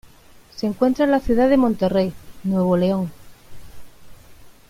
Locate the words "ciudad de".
1.19-1.57